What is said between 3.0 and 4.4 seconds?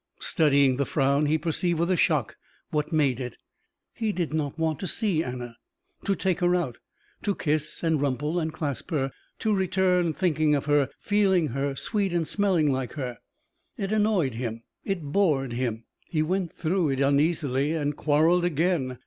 it. He did